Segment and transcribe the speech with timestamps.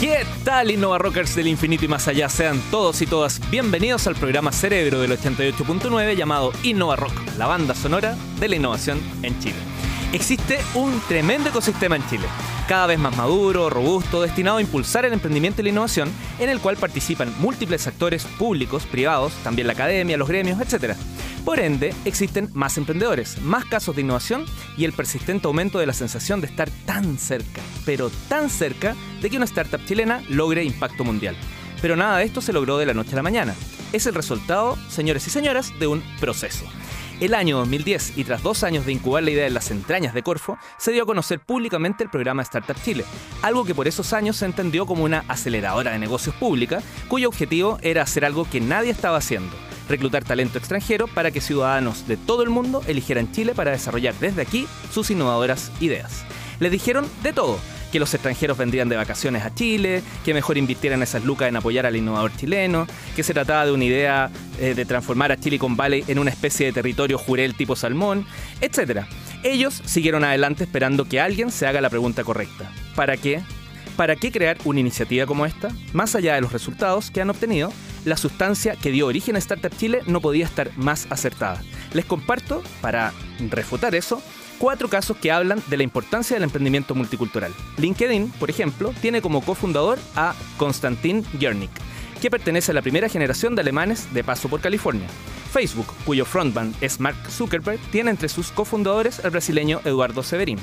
[0.00, 2.28] ¿Qué tal Innova Rockers del infinito y más allá?
[2.28, 7.74] Sean todos y todas bienvenidos al programa Cerebro del 88.9 llamado Innova Rock, la banda
[7.74, 9.56] sonora de la innovación en Chile.
[10.12, 12.26] Existe un tremendo ecosistema en Chile,
[12.66, 16.60] cada vez más maduro, robusto, destinado a impulsar el emprendimiento y la innovación, en el
[16.60, 20.96] cual participan múltiples actores públicos, privados, también la academia, los gremios, etc.
[21.44, 24.44] Por ende, existen más emprendedores, más casos de innovación
[24.76, 29.30] y el persistente aumento de la sensación de estar tan cerca, pero tan cerca, de
[29.30, 31.36] que una startup chilena logre impacto mundial.
[31.80, 33.54] Pero nada de esto se logró de la noche a la mañana.
[33.92, 36.64] Es el resultado, señores y señoras, de un proceso.
[37.18, 40.22] El año 2010, y tras dos años de incubar la idea en las entrañas de
[40.22, 43.06] Corfo, se dio a conocer públicamente el programa Startup Chile,
[43.40, 47.78] algo que por esos años se entendió como una aceleradora de negocios pública, cuyo objetivo
[47.80, 49.56] era hacer algo que nadie estaba haciendo,
[49.88, 54.42] reclutar talento extranjero para que ciudadanos de todo el mundo eligieran Chile para desarrollar desde
[54.42, 56.26] aquí sus innovadoras ideas.
[56.60, 57.58] Les dijeron de todo,
[57.92, 61.86] que los extranjeros vendrían de vacaciones a Chile, que mejor invirtieran esas lucas en apoyar
[61.86, 66.04] al innovador chileno, que se trataba de una idea eh, de transformar a Silicon Valley
[66.08, 68.26] en una especie de territorio jurel tipo salmón,
[68.60, 69.04] etc.
[69.42, 72.70] Ellos siguieron adelante esperando que alguien se haga la pregunta correcta.
[72.94, 73.42] ¿Para qué?
[73.96, 75.68] ¿Para qué crear una iniciativa como esta?
[75.94, 77.72] Más allá de los resultados que han obtenido,
[78.04, 81.62] la sustancia que dio origen a Startup Chile no podía estar más acertada.
[81.94, 83.14] Les comparto, para
[83.50, 84.22] refutar eso,
[84.58, 87.52] cuatro casos que hablan de la importancia del emprendimiento multicultural.
[87.78, 91.70] LinkedIn, por ejemplo, tiene como cofundador a Konstantin Jernik,
[92.20, 95.08] que pertenece a la primera generación de alemanes de paso por California.
[95.52, 100.58] Facebook, cuyo frontman es Mark Zuckerberg, tiene entre sus cofundadores al brasileño Eduardo Severin.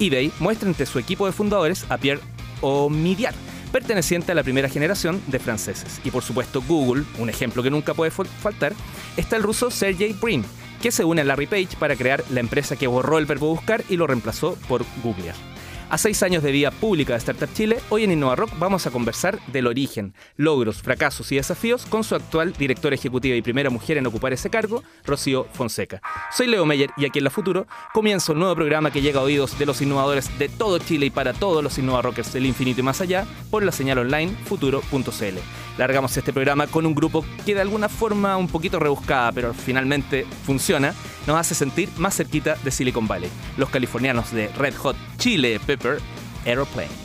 [0.00, 2.20] eBay muestra entre su equipo de fundadores a Pierre
[2.60, 3.34] Omidyar,
[3.72, 6.00] perteneciente a la primera generación de franceses.
[6.04, 8.72] Y por supuesto Google, un ejemplo que nunca puede faltar,
[9.16, 10.44] está el ruso Sergey Brin,
[10.84, 13.82] que se une a Larry Page para crear la empresa que borró el verbo buscar
[13.88, 15.53] y lo reemplazó por Googlear.
[15.94, 18.90] A seis años de vida pública de Startup Chile, hoy en Innova Rock vamos a
[18.90, 23.98] conversar del origen, logros, fracasos y desafíos con su actual directora ejecutiva y primera mujer
[23.98, 26.02] en ocupar ese cargo, Rocío Fonseca.
[26.32, 29.22] Soy Leo Meyer y aquí en La Futuro comienza un nuevo programa que llega a
[29.22, 32.80] oídos de los innovadores de todo Chile y para todos los Innova Rockers del infinito
[32.80, 35.38] y más allá por la señal online futuro.cl.
[35.78, 40.26] Largamos este programa con un grupo que de alguna forma un poquito rebuscada, pero finalmente
[40.44, 40.92] funciona,
[41.26, 43.30] nos hace sentir más cerquita de Silicon Valley.
[43.56, 45.98] Los californianos de Red Hot Chile Pepper
[46.44, 47.04] Aeroplane.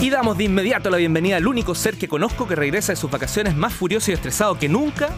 [0.00, 3.10] Y damos de inmediato la bienvenida al único ser que conozco que regresa de sus
[3.10, 5.10] vacaciones más furioso y estresado que nunca,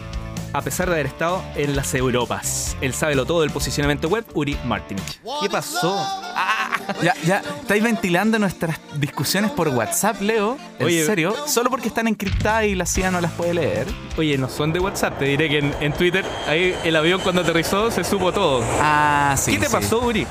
[0.53, 2.75] a pesar de haber estado en las Europas.
[2.81, 5.19] Él sabe lo todo del posicionamiento web, Uri Martinich.
[5.41, 5.95] ¿Qué pasó?
[6.35, 10.57] Ah, ya, ya, estáis ventilando nuestras discusiones por WhatsApp, Leo.
[10.79, 11.35] ¿En Oye, serio?
[11.47, 13.87] Solo porque están encriptadas y la CIA no las puede leer.
[14.17, 17.41] Oye, no son de WhatsApp, te diré que en, en Twitter, ahí el avión cuando
[17.41, 18.63] aterrizó se supo todo.
[18.81, 19.53] Ah, sí.
[19.53, 19.71] ¿Qué te sí.
[19.71, 20.27] pasó, Uri?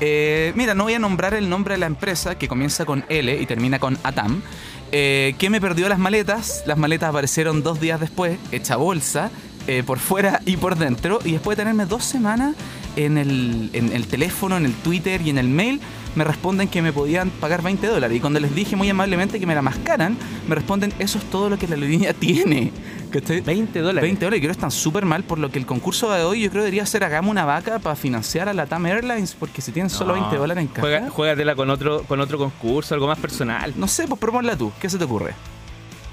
[0.00, 3.40] Eh, mira, no voy a nombrar el nombre de la empresa que comienza con L
[3.40, 4.42] y termina con Atam.
[4.90, 6.64] eh, que me perdió las maletas.
[6.66, 9.30] Las maletas aparecieron dos días después, hecha bolsa,
[9.66, 11.18] eh, por fuera y por dentro.
[11.24, 12.54] Y después de tenerme dos semanas
[12.96, 15.80] en el, en el teléfono, en el Twitter y en el mail,
[16.14, 18.16] me responden que me podían pagar 20 dólares.
[18.16, 20.16] Y cuando les dije muy amablemente que me la mascaran,
[20.48, 22.72] me responden, eso es todo lo que la aerolínea tiene.
[23.10, 23.40] ¿Cachai?
[23.40, 24.02] 20 dólares.
[24.02, 26.50] 20 dólares, creo que están súper mal, por lo que el concurso de hoy yo
[26.50, 29.90] creo debería ser hagamos una vaca para financiar a la TAM Airlines, porque si tienen
[29.90, 30.80] solo 20 dólares en caja.
[30.80, 33.74] Juega, juégatela con otro, con otro concurso, algo más personal.
[33.76, 35.34] No sé, pues proponla tú, ¿qué se te ocurre?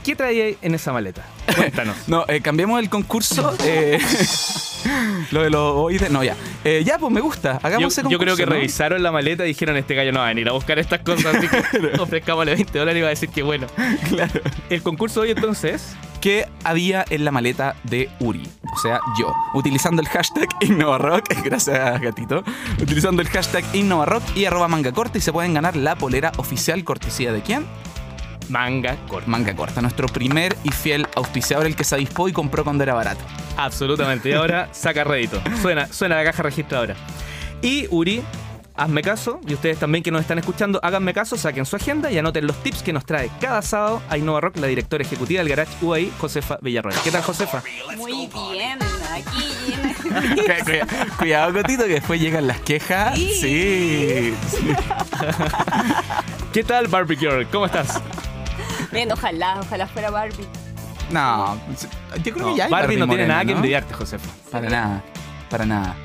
[0.03, 1.25] ¿Qué traía en esa maleta?
[1.55, 1.95] Cuéntanos.
[2.07, 3.55] No, eh, cambiemos el concurso.
[3.63, 3.99] eh,
[5.31, 6.09] lo de los oídos.
[6.09, 6.35] No, ya.
[6.63, 7.59] Eh, ya, pues me gusta.
[7.61, 8.53] Hagamos Yo, ese yo creo que ¿no?
[8.53, 11.35] revisaron la maleta y dijeron este gallo no va a venir a buscar estas cosas,
[11.35, 13.67] así que ofrezcámosle 20 dólares y va a decir que bueno.
[14.07, 14.41] Claro.
[14.69, 18.45] El concurso hoy entonces, ¿Qué había en la maleta de Uri?
[18.73, 19.33] O sea, yo.
[19.53, 21.23] Utilizando el hashtag InnovaRock.
[21.45, 22.43] Gracias, gatito.
[22.81, 26.83] Utilizando el hashtag InnovaRock y arroba manga corta y se pueden ganar la polera oficial
[26.83, 27.65] cortesía de quién?
[28.49, 29.29] Manga corta.
[29.29, 29.81] Manga corta.
[29.81, 33.21] Nuestro primer y fiel auspiciador, el que se avispó y compró cuando era barato.
[33.57, 34.29] Absolutamente.
[34.29, 35.41] Y ahora saca rédito.
[35.61, 36.95] Suena, suena la caja registradora.
[37.61, 38.21] Y Uri,
[38.75, 42.17] hazme caso, y ustedes también que nos están escuchando, háganme caso, saquen su agenda y
[42.17, 45.49] anoten los tips que nos trae cada sábado a Innova Rock, la directora ejecutiva del
[45.49, 46.95] Garage UAI, Josefa Villarroel.
[47.03, 47.61] ¿Qué tal, Josefa?
[47.97, 48.79] Muy bien,
[49.13, 49.73] aquí.
[50.09, 50.87] Cuida- cuida-
[51.17, 53.15] Cuidado, Cotito, que después llegan las quejas.
[53.15, 53.33] Sí.
[53.41, 54.33] Sí.
[54.49, 54.67] sí.
[56.53, 57.45] ¿Qué tal, Barbie Girl?
[57.51, 58.01] ¿Cómo estás?
[58.91, 60.47] Bien, ojalá, ojalá fuera Barbie.
[61.11, 61.59] No,
[62.23, 63.57] yo creo No, que ya hay Barbie no tiene nada que ¿no?
[63.57, 64.29] envidiarte, Josefa.
[64.51, 65.03] Para nada,
[65.49, 65.95] para nada.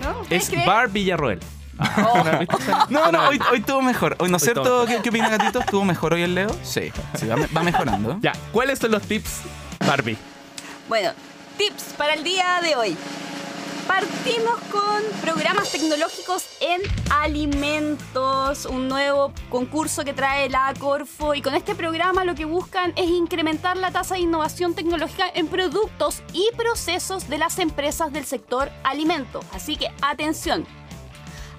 [0.00, 0.20] ¿No?
[0.20, 0.66] ¿Ustedes Es creen?
[0.66, 1.40] Barbie Villarroel.
[1.78, 2.24] Oh,
[2.90, 4.16] No, no, hoy, hoy estuvo mejor.
[4.18, 4.62] Hoy, ¿no es Hoy cierto?
[4.82, 5.60] estuvo ¿Qué, qué opina Gatito?
[5.60, 6.50] ¿Estuvo mejor hoy el Leo?
[6.64, 8.18] Sí, sí, va, va mejorando.
[8.20, 9.42] Ya, ¿cuáles son los tips,
[9.86, 10.16] Barbie?
[10.88, 11.12] Bueno,
[11.56, 12.96] tips para el día de hoy.
[13.88, 21.54] Partimos con programas tecnológicos en alimentos, un nuevo concurso que trae la Corfo y con
[21.54, 26.50] este programa lo que buscan es incrementar la tasa de innovación tecnológica en productos y
[26.54, 29.40] procesos de las empresas del sector alimento.
[29.52, 30.66] Así que atención.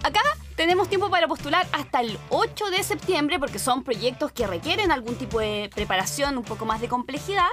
[0.03, 0.21] Acá
[0.55, 5.15] tenemos tiempo para postular hasta el 8 de septiembre porque son proyectos que requieren algún
[5.15, 7.49] tipo de preparación, un poco más de complejidad.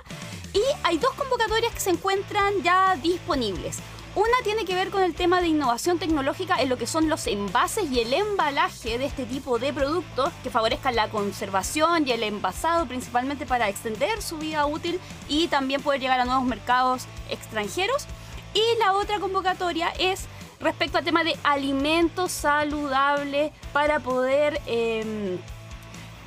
[0.53, 3.81] Y hay dos convocatorias que se encuentran ya disponibles.
[4.17, 7.27] Una tiene que ver con el tema de innovación tecnológica en lo que son los
[7.27, 12.23] envases y el embalaje de este tipo de productos que favorezcan la conservación y el
[12.23, 14.99] envasado principalmente para extender su vida útil
[15.29, 18.07] y también poder llegar a nuevos mercados extranjeros.
[18.55, 20.25] Y la otra convocatoria es
[20.61, 24.63] respecto al tema de alimentos saludables para poder...
[24.65, 25.37] em,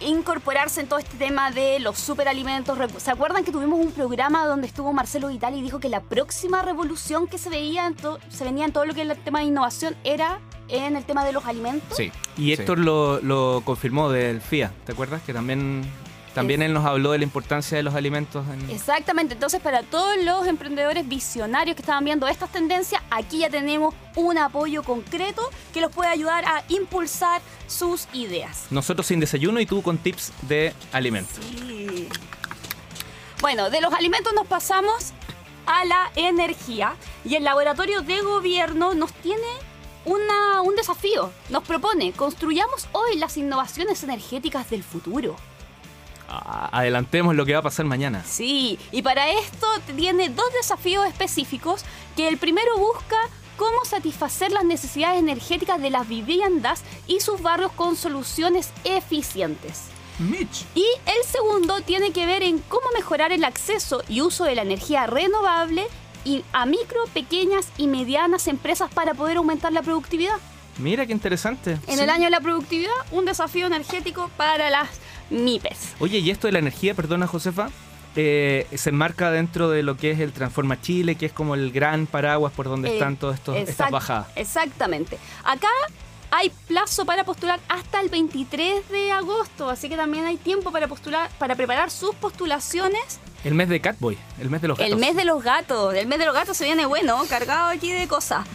[0.01, 2.77] incorporarse en todo este tema de los superalimentos.
[2.97, 6.61] ¿Se acuerdan que tuvimos un programa donde estuvo Marcelo Vital y dijo que la próxima
[6.61, 7.93] revolución que se veía
[8.29, 11.25] se venía en todo lo que es el tema de innovación era en el tema
[11.25, 11.97] de los alimentos?
[11.97, 12.11] Sí.
[12.37, 15.21] Y Héctor lo, lo confirmó del FIA, ¿te acuerdas?
[15.23, 15.81] Que también,
[16.33, 18.45] también él nos habló de la importancia de los alimentos.
[18.47, 18.69] En...
[18.69, 23.93] Exactamente, entonces para todos los emprendedores visionarios que estaban viendo estas tendencias, aquí ya tenemos
[24.15, 25.41] un apoyo concreto
[25.73, 28.65] que los puede ayudar a impulsar sus ideas.
[28.69, 31.43] Nosotros sin desayuno y tú con tips de alimentos.
[31.43, 32.07] Sí.
[33.41, 35.11] Bueno, de los alimentos nos pasamos
[35.65, 39.41] a la energía y el laboratorio de gobierno nos tiene
[40.05, 41.31] una- un desafío.
[41.49, 45.35] Nos propone, construyamos hoy las innovaciones energéticas del futuro.
[46.29, 48.23] Adelantemos lo que va a pasar mañana.
[48.23, 51.83] Sí, y para esto tiene dos desafíos específicos
[52.15, 53.17] que el primero busca
[53.57, 59.85] cómo satisfacer las necesidades energéticas de las viviendas y sus barrios con soluciones eficientes.
[60.19, 60.65] Mitch.
[60.75, 64.61] Y el segundo tiene que ver en cómo mejorar el acceso y uso de la
[64.61, 65.87] energía renovable
[66.25, 70.35] y a micro, pequeñas y medianas empresas para poder aumentar la productividad.
[70.77, 71.77] Mira qué interesante.
[71.87, 74.89] En el año de la productividad, un desafío energético para las
[75.29, 75.95] MIPES.
[75.99, 77.69] Oye, y esto de la energía, perdona Josefa,
[78.15, 81.71] eh, se enmarca dentro de lo que es el Transforma Chile, que es como el
[81.71, 84.27] gran paraguas por donde Eh, están todas estas bajadas.
[84.35, 85.17] Exactamente.
[85.43, 85.67] Acá
[86.31, 90.87] hay plazo para postular hasta el 23 de agosto, así que también hay tiempo para
[90.87, 93.19] postular, para preparar sus postulaciones.
[93.43, 94.91] El mes de Catboy, el mes de los gatos.
[94.91, 97.91] El mes de los gatos, el mes de los gatos se viene bueno, cargado aquí
[97.91, 98.45] de cosas.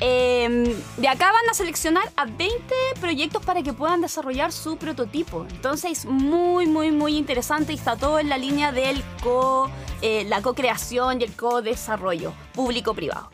[0.00, 5.46] Eh, de acá van a seleccionar a 20 proyectos para que puedan desarrollar su prototipo.
[5.50, 9.70] Entonces, muy, muy, muy interesante y está todo en la línea del co,
[10.02, 13.30] eh, la co-creación y el co-desarrollo público-privado.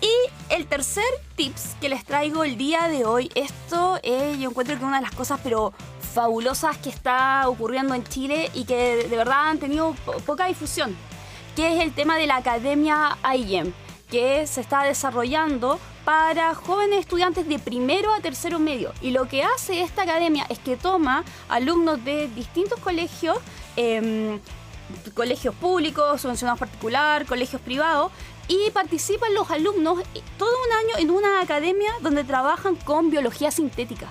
[0.00, 1.04] Y el tercer
[1.36, 5.02] tips que les traigo el día de hoy, esto eh, yo encuentro que una de
[5.02, 5.72] las cosas pero
[6.14, 10.96] fabulosas que está ocurriendo en Chile y que de, verdad han tenido po- poca difusión,
[11.56, 13.72] que es el tema de la Academia IEM,
[14.10, 18.92] que se está desarrollando para jóvenes estudiantes de primero a tercero medio.
[19.00, 23.38] Y lo que hace esta academia es que toma alumnos de distintos colegios,
[23.76, 24.38] em,
[25.14, 28.12] colegios públicos, subvencionados particular, colegios privados,
[28.46, 29.98] y participan los alumnos
[30.38, 34.08] todo un año en una academia donde trabajan con biología sintética.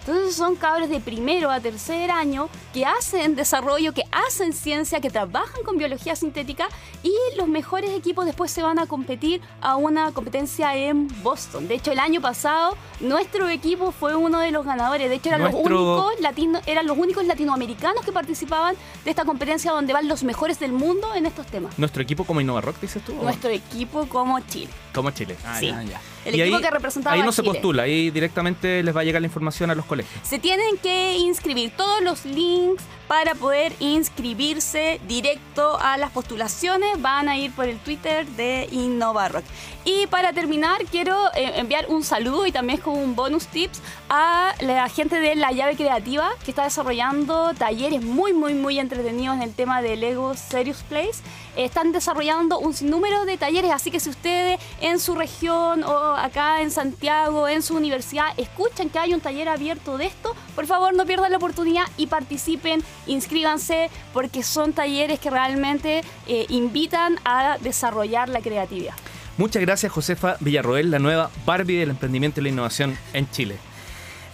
[0.00, 5.10] Entonces son cabros de primero a tercer año que hacen desarrollo, que hacen ciencia, que
[5.10, 6.68] trabajan con biología sintética
[7.02, 11.68] y los mejores equipos después se van a competir a una competencia en Boston.
[11.68, 15.08] De hecho, el año pasado nuestro equipo fue uno de los ganadores.
[15.08, 19.72] De hecho, eran, los, únicos latino, eran los únicos latinoamericanos que participaban de esta competencia
[19.72, 21.78] donde van los mejores del mundo en estos temas.
[21.78, 23.14] Nuestro equipo como Innova Rock, dices tú.
[23.14, 24.70] Nuestro equipo como Chile.
[24.94, 25.36] Como Chile.
[25.44, 25.66] Ah, Sí.
[25.66, 25.82] ya.
[25.82, 26.00] Ya.
[26.24, 29.00] El Y equipo ahí- que representaba Ahí a no se postula, ahí directamente les va
[29.00, 30.12] a llegar la información a los colegios.
[30.22, 37.00] Se tienen que inscribir todos los links para poder inscribirse directo a las postulaciones.
[37.00, 39.44] Van a ir por el Twitter de InnovaRock.
[39.84, 44.52] Y para terminar, quiero eh, enviar un saludo y también como un bonus tips a
[44.60, 49.42] la gente de La Llave Creativa que está desarrollando talleres muy, muy, muy entretenidos en
[49.42, 51.20] el tema de Lego Serious Place.
[51.60, 56.62] Están desarrollando un sinnúmero de talleres, así que si ustedes en su región o acá
[56.62, 60.94] en Santiago, en su universidad, escuchan que hay un taller abierto de esto, por favor
[60.94, 67.58] no pierdan la oportunidad y participen, inscríbanse, porque son talleres que realmente eh, invitan a
[67.60, 68.94] desarrollar la creatividad.
[69.36, 73.58] Muchas gracias, Josefa Villarroel, la nueva Barbie del emprendimiento y la innovación en Chile.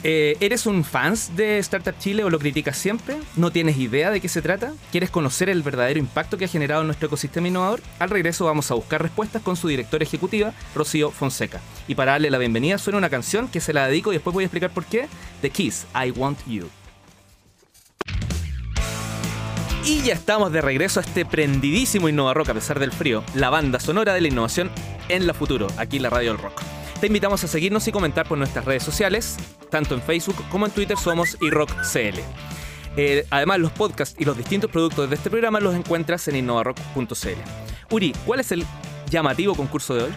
[0.03, 3.17] Eh, ¿Eres un fans de Startup Chile o lo criticas siempre?
[3.35, 4.73] ¿No tienes idea de qué se trata?
[4.93, 7.81] ¿Quieres conocer el verdadero impacto que ha generado en nuestro ecosistema innovador?
[7.99, 11.61] Al regreso vamos a buscar respuestas con su directora ejecutiva, Rocío Fonseca.
[11.88, 14.45] Y para darle la bienvenida suena una canción que se la dedico y después voy
[14.45, 15.09] a explicar por qué.
[15.43, 16.69] The Kiss, I Want You.
[19.85, 23.50] Y ya estamos de regreso a este prendidísimo Innova Rock a pesar del frío, la
[23.50, 24.71] banda sonora de la innovación
[25.09, 26.75] en la futuro, aquí en la Radio del Rock.
[27.00, 29.37] Te invitamos a seguirnos y comentar por nuestras redes sociales,
[29.71, 32.21] tanto en Facebook como en Twitter somos iRockCL.
[32.97, 37.05] Eh, además, los podcasts y los distintos productos de este programa los encuentras en innovarock.cl.
[37.91, 38.65] Uri, ¿cuál es el
[39.11, 40.11] llamativo concurso de hoy?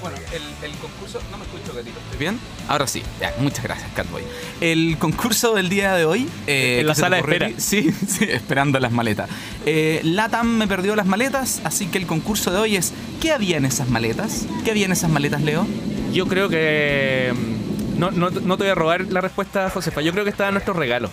[0.00, 1.20] Bueno, el, concurso.
[1.30, 1.98] No me escucho, Gatito.
[2.00, 2.38] ¿Estoy bien?
[2.66, 3.02] Ahora sí.
[3.20, 4.22] Ya, muchas gracias, Catboy.
[4.60, 6.28] El concurso del día de hoy.
[6.46, 7.50] Eh, en la sala de espera.
[7.58, 9.28] Sí, sí, esperando las maletas.
[9.66, 13.58] Eh, Latam me perdió las maletas, así que el concurso de hoy es: ¿qué había
[13.58, 14.46] en esas maletas?
[14.64, 15.66] ¿Qué había en esas maletas, Leo?
[16.12, 17.32] Yo creo que.
[17.34, 20.02] Mm, no, no, no te voy a robar la respuesta, Josefa.
[20.02, 21.08] Yo creo que estaba en nuestro regalo.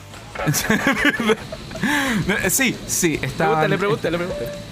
[2.50, 3.68] sí, sí, estaba.
[3.68, 4.20] Le pregunté, le.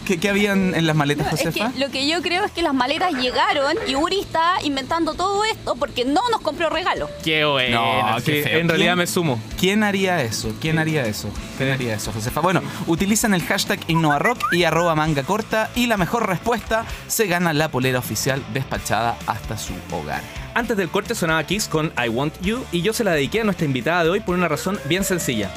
[0.05, 1.71] ¿Qué, ¿Qué, habían en las maletas, Josefa?
[1.77, 5.75] lo que yo creo es que las maletas llegaron y Uri está inventando todo esto
[5.75, 7.09] porque no nos compró regalo.
[7.23, 8.13] Qué bueno.
[8.13, 9.39] No, qué En realidad me sumo.
[9.59, 10.53] ¿Quién haría eso?
[10.61, 11.29] ¿Quién haría eso?
[11.57, 12.39] ¿Quién haría eso, Josefa?
[12.39, 17.51] Bueno, utilizan el hashtag InnovaRock y arroba manga corta y la mejor respuesta se gana
[17.51, 20.21] la polera oficial despachada hasta su hogar.
[20.53, 23.43] Antes del corte sonaba Kiss con I Want You y yo se la dediqué a
[23.43, 25.51] nuestra invitada de hoy por una razón bien sencilla.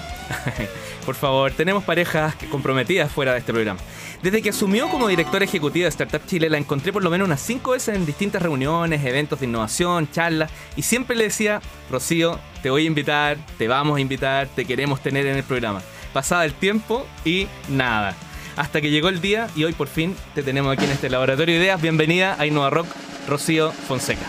[1.06, 3.80] por favor, tenemos parejas comprometidas fuera de este programa.
[4.22, 7.40] Desde que asumió como directora ejecutiva de Startup Chile, la encontré por lo menos unas
[7.40, 12.68] cinco veces en distintas reuniones, eventos de innovación, charlas, y siempre le decía, Rocío, te
[12.68, 15.80] voy a invitar, te vamos a invitar, te queremos tener en el programa.
[16.12, 18.14] Pasaba el tiempo y nada.
[18.56, 21.54] Hasta que llegó el día y hoy por fin te tenemos aquí en este laboratorio
[21.54, 21.80] de ideas.
[21.80, 22.88] Bienvenida a Innova Rock,
[23.26, 24.26] Rocío Fonseca.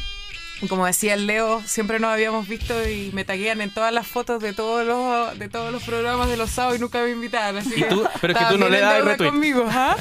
[0.67, 4.43] como decía el Leo, siempre nos habíamos visto y me taguean en todas las fotos
[4.43, 7.29] de todos los de todos los programas de los sábados y nunca me.
[7.59, 9.31] Así tú, pero es que tú no le das retweet.
[9.31, 9.97] conmigo, ¿ah?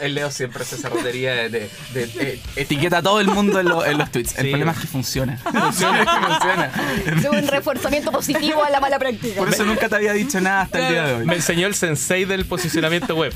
[0.00, 4.10] el, Leo, siempre hace esa rotería de, de, etiqueta a todo el mundo en, los
[4.10, 4.38] tweets.
[4.38, 5.38] El problema es que funciona.
[5.60, 6.72] Funciona, funciona.
[7.18, 9.36] Es un reforzamiento positivo a la mala práctica.
[9.36, 11.26] Por eso nunca te había dicho nada hasta el día de hoy.
[11.26, 13.32] Me enseñó el sensei del posicionamiento web.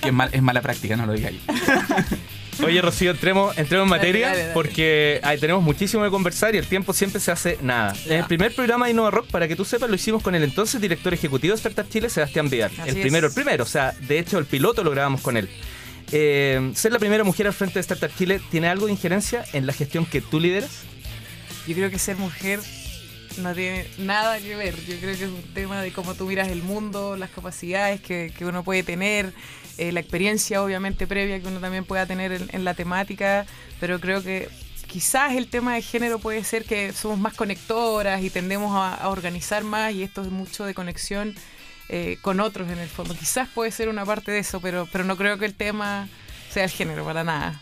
[0.00, 1.40] que es, mal, es mala práctica, no lo digáis.
[2.62, 7.20] Oye, Rocío, entremos, entremos en materia porque tenemos muchísimo de conversar y el tiempo siempre
[7.20, 7.94] se hace nada.
[8.06, 10.42] En el primer programa de Innova Rock, para que tú sepas, lo hicimos con el
[10.42, 12.70] entonces director ejecutivo de Startup Chile, Sebastián Vidal.
[12.86, 13.64] el primero, el primero.
[13.64, 15.48] O sea, de hecho, el piloto lo grabamos con él.
[16.12, 19.66] Eh, ser la primera mujer al frente de Startup Chile, ¿tiene algo de injerencia en
[19.66, 20.82] la gestión que tú lideras?
[21.66, 22.60] Yo creo que ser mujer
[23.38, 24.74] no tiene nada que ver.
[24.86, 28.32] Yo creo que es un tema de cómo tú miras el mundo, las capacidades que,
[28.36, 29.32] que uno puede tener.
[29.76, 33.44] Eh, la experiencia obviamente previa que uno también pueda tener en, la temática,
[33.80, 34.48] pero creo que
[34.86, 39.64] quizás el tema de género puede ser que somos más conectoras y tendemos a, organizar
[39.64, 41.34] más y esto es mucho de conexión
[41.88, 43.14] eh, con otros en el fondo.
[43.14, 46.08] Quizás puede ser una parte de eso, pero, pero no creo que el tema
[46.50, 47.60] sea el género para nada.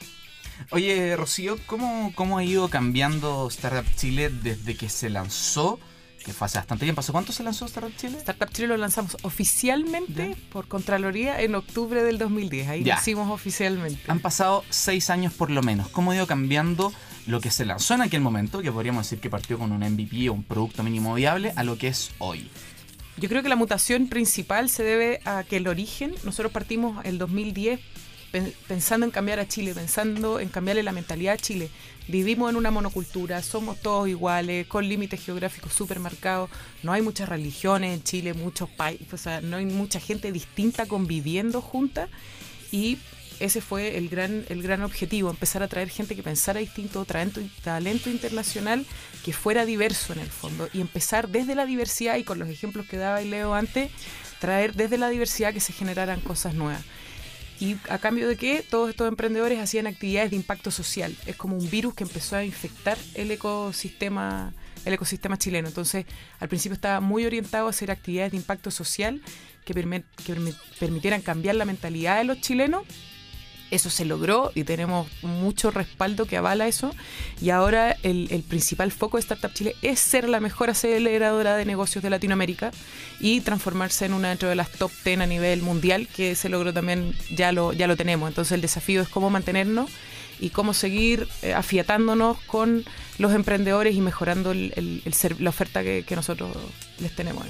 [0.70, 5.78] Oye, Rocío, ¿cómo, cómo ha ido cambiando Startup Chile desde que se lanzó?
[6.22, 7.00] que fue hace bastante tiempo.
[7.00, 8.18] ¿Hace cuánto se lanzó Startup Chile?
[8.18, 12.68] Startup Chile lo lanzamos oficialmente por Contraloría en octubre del 2010.
[12.68, 14.00] Ahí lo hicimos oficialmente.
[14.08, 15.88] Han pasado seis años por lo menos.
[15.88, 16.92] ¿Cómo ha ido cambiando
[17.26, 20.28] lo que se lanzó en aquel momento, que podríamos decir que partió con un MVP
[20.28, 22.48] o un producto mínimo viable, a lo que es hoy?
[23.18, 27.18] Yo creo que la mutación principal se debe a que el origen, nosotros partimos el
[27.18, 27.78] 2010
[28.66, 31.68] pensando en cambiar a Chile, pensando en cambiarle la mentalidad a Chile.
[32.08, 36.50] Vivimos en una monocultura, somos todos iguales, con límites geográficos súper marcados,
[36.82, 40.86] no hay muchas religiones en Chile, muchos países, o sea, no hay mucha gente distinta
[40.86, 42.08] conviviendo junta
[42.72, 42.98] y
[43.38, 47.40] ese fue el gran, el gran objetivo, empezar a traer gente que pensara distinto, talento,
[47.62, 48.86] talento internacional
[49.24, 50.68] que fuera diverso en el fondo.
[50.72, 53.90] Y empezar desde la diversidad y con los ejemplos que daba y leo antes,
[54.38, 56.84] traer desde la diversidad que se generaran cosas nuevas
[57.62, 61.16] y a cambio de que todos estos emprendedores hacían actividades de impacto social.
[61.26, 64.52] Es como un virus que empezó a infectar el ecosistema
[64.84, 65.68] el ecosistema chileno.
[65.68, 66.06] Entonces,
[66.40, 69.22] al principio estaba muy orientado a hacer actividades de impacto social
[69.64, 72.82] que, que permitieran cambiar la mentalidad de los chilenos
[73.72, 76.94] eso se logró y tenemos mucho respaldo que avala eso.
[77.40, 82.04] Y ahora el, principal foco de Startup Chile es ser la mejor aceleradora de negocios
[82.04, 82.70] de Latinoamérica
[83.18, 87.14] y transformarse en una de las top 10 a nivel mundial, que se logró también,
[87.34, 88.28] ya lo, ya lo tenemos.
[88.28, 89.90] Entonces el desafío es cómo mantenernos
[90.42, 92.84] y cómo seguir eh, afiatándonos con
[93.18, 95.02] los emprendedores y mejorando el,
[95.38, 96.50] la oferta que, nosotros
[96.98, 97.46] les tenemos.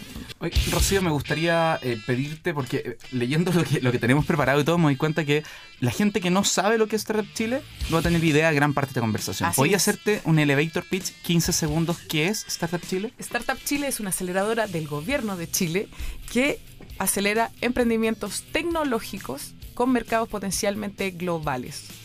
[0.70, 4.64] Rocío, me gustaría eh, pedirte, porque eh, leyendo lo que, lo que tenemos preparado y
[4.64, 5.42] todo, me doy cuenta que
[5.80, 8.50] la gente que no sabe lo que es Startup Chile no va a tener idea
[8.50, 9.50] de gran parte de esta conversación.
[9.56, 13.14] Voy a hacerte un elevator pitch, 15 segundos, ¿qué es Startup Chile?
[13.18, 15.88] Startup Chile es una aceleradora del gobierno de Chile
[16.30, 16.61] que
[16.99, 22.01] acelera emprendimientos tecnológicos con mercados potencialmente globales.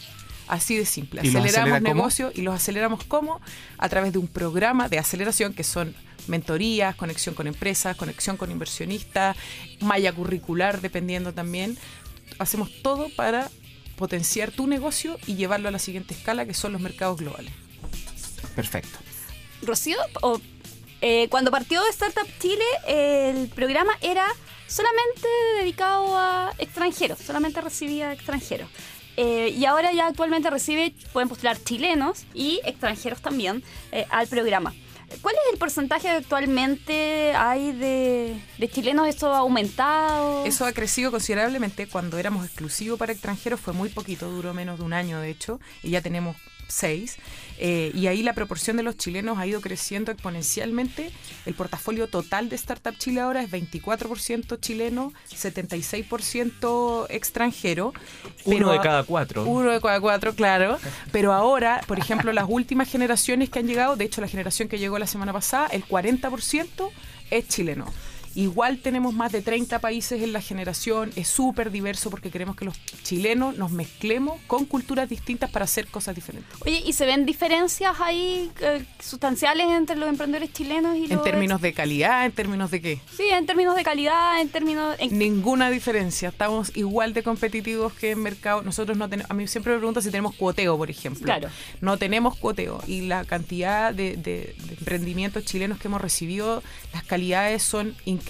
[0.48, 1.22] Así de simple.
[1.24, 3.42] ¿Y los Aceleramos acelera negocios y los aceleramos como
[3.78, 5.96] a través de un programa de aceleración que son
[6.28, 9.36] mentorías, conexión con empresas, conexión con inversionistas,
[9.82, 11.78] malla curricular, dependiendo también.
[12.40, 13.50] Hacemos todo para
[13.98, 17.52] potenciar tu negocio y llevarlo a la siguiente escala, que son los mercados globales.
[18.56, 19.00] Perfecto.
[19.62, 20.40] Rocío, o,
[21.02, 24.26] eh, cuando partió Startup Chile, el programa era
[24.68, 25.28] solamente
[25.60, 28.70] dedicado a extranjeros, solamente recibía extranjeros.
[29.18, 34.74] Eh, y ahora ya actualmente recibe, pueden postular chilenos y extranjeros también eh, al programa.
[35.22, 39.08] ¿Cuál es el porcentaje que actualmente hay de, chilenos?
[39.08, 40.46] ¿Esto ha aumentado?
[40.46, 41.88] Eso ha crecido considerablemente.
[41.88, 45.60] Cuando éramos exclusivos para extranjeros fue muy poquito, duró menos de un año de hecho,
[45.82, 46.36] y ya tenemos
[46.68, 47.18] seis.
[47.60, 51.12] Eh, y ahí la proporción de los chilenos ha ido creciendo exponencialmente.
[51.46, 57.94] El portafolio total de Startup Chile ahora es 24% chileno, 76% extranjero.
[58.46, 59.46] Uno de cada cuatro.
[59.46, 60.78] Uno de cada cuatro, claro.
[61.12, 64.78] Pero ahora, por ejemplo, las últimas generaciones que han llegado, de hecho la generación que
[64.78, 66.90] llegó la semana pasada, el 40%
[67.32, 67.86] es chileno.
[68.38, 72.66] Igual tenemos más de 30 países en la generación, es súper diverso porque queremos que
[72.66, 76.54] los chilenos nos mezclemos con culturas distintas para hacer cosas diferentes.
[76.62, 81.12] Oye, ¿y se ven diferencias ahí eh, sustanciales entre los emprendedores chilenos y los...
[81.12, 83.02] En términos de calidad, en términos de qué.
[83.18, 84.96] Sí, en términos de calidad, en términos...
[85.00, 86.30] en- Ninguna diferencia.
[86.30, 88.62] Estamos igual de competitivos que en mercado.
[88.62, 89.32] Nosotros no tenemos.
[89.32, 91.26] A mí siempre me preguntan si tenemos cuoteo, por ejemplo.
[91.26, 91.50] Claro.
[91.82, 92.84] No tenemos cuoteo.
[92.86, 96.62] Y la cantidad de, de- de emprendimientos chilenos que hemos recibido,
[96.94, 98.27] las calidades son increíbles.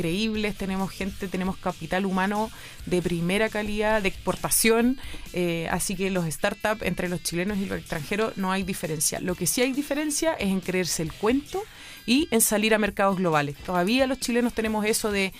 [0.57, 2.51] Tenemos gente, tenemos capital humano
[2.85, 4.97] de primera calidad, de exportación.
[5.33, 9.19] eh, así que los startups entre los chilenos y los extranjeros no hay diferencia.
[9.19, 11.63] Lo que sí hay diferencia es en creerse el cuento
[12.05, 13.55] y en salir a mercados globales.
[13.57, 15.33] Todavía los chilenos tenemos eso de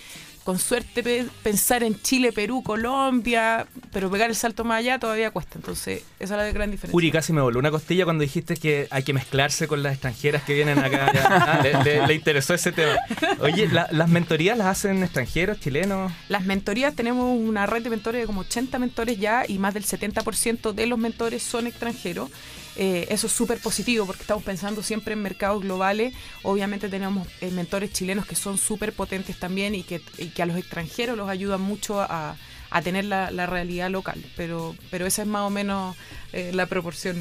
[0.48, 5.30] con suerte pe- pensar en Chile, Perú, Colombia, pero pegar el salto más allá todavía
[5.30, 5.52] cuesta.
[5.56, 6.96] Entonces, esa es la gran diferencia.
[6.96, 10.42] Uri, casi me voló una costilla cuando dijiste que hay que mezclarse con las extranjeras
[10.44, 11.12] que vienen acá.
[11.28, 12.96] Ah, le, le- le interesó ese tema.
[13.40, 16.10] Oye, la- ¿las mentorías las hacen extranjeros, chilenos?
[16.30, 19.84] Las mentorías, tenemos una red de mentores de como 80 mentores ya y más del
[19.84, 22.30] 70% de los mentores son extranjeros.
[22.80, 26.14] Eh, eso es súper positivo porque estamos pensando siempre en mercados globales.
[26.44, 30.46] Obviamente tenemos eh, mentores chilenos que son súper potentes también y que, y que a
[30.46, 32.36] los extranjeros los ayudan mucho a,
[32.70, 34.24] a tener la, realidad local.
[34.36, 35.96] Pero, pero esa es más o menos
[36.32, 37.18] eh, la proporción.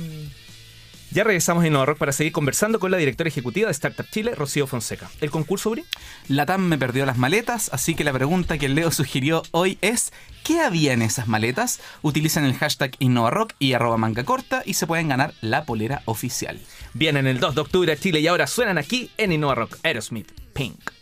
[1.12, 4.68] Ya regresamos a InnovaRock para seguir conversando con la directora ejecutiva de Startup Chile, Rocío
[4.68, 5.10] Fonseca.
[5.22, 5.86] ¿El concurso, Uri?
[6.28, 10.12] La TAM me perdió las maletas, así que la pregunta que Leo sugirió hoy es
[10.44, 11.80] ¿qué había en esas maletas?
[12.02, 16.60] Utilizan el hashtag InnovaRock y arroba manga corta y se pueden ganar la polera oficial.
[16.94, 20.97] Vienen el 2 de octubre a Chile y ahora suenan aquí en InnovaRock Aerosmith Pink.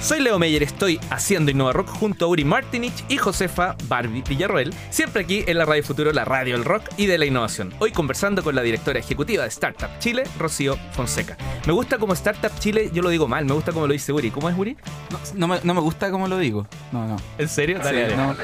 [0.00, 5.22] Soy Leo Meyer, estoy haciendo InnovaRock junto a Uri Martinich y Josefa Barbie Villarroel, siempre
[5.22, 7.72] aquí en la Radio Futuro, la radio del rock y de la innovación.
[7.80, 11.36] Hoy conversando con la directora ejecutiva de Startup Chile, Rocío Fonseca.
[11.66, 14.30] Me gusta como Startup Chile, yo lo digo mal, me gusta como lo dice Uri.
[14.30, 14.76] ¿Cómo es Uri?
[15.10, 16.66] No, no me, no me gusta como lo digo.
[16.92, 17.16] No, no.
[17.36, 17.78] ¿En serio?
[17.78, 18.16] Dale, Sí, dale.
[18.16, 18.34] no.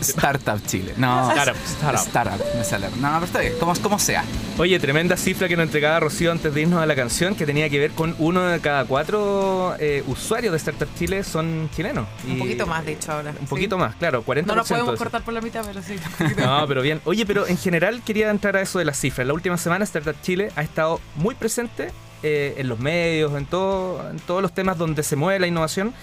[0.00, 0.94] Startup Chile.
[0.96, 1.30] No.
[1.30, 2.00] Startup, startup.
[2.06, 2.46] Startup.
[2.56, 2.88] me sale.
[3.00, 3.52] No, pero está bien.
[3.58, 4.24] Como, como sea.
[4.58, 7.68] Oye, tremenda cifra que nos entregaba Rocío antes de irnos a la canción, que tenía
[7.70, 12.06] que ver con uno de cada cuatro eh, usuarios de Startup Chile son chilenos.
[12.26, 13.32] Un Y- poquito más, de hecho, ahora.
[13.40, 14.44] Un poquito más, claro, 40%.
[14.46, 15.96] No de podemos cortar por la mitad, pero sí.
[16.36, 17.00] No, pero bien.
[17.04, 19.26] Oye, pero en general quería entrar a eso de las cifras.
[19.26, 21.90] La última semana Startup Chile ha estado muy presente
[22.22, 25.94] eh, en los medios, en, todo, en todos los temas donde se mueve la innovación.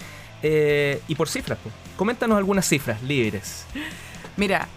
[0.44, 1.74] eh, y por cifras, pues.
[1.98, 3.66] Coméntanos algunas cifras libres.
[4.38, 4.68] Mira,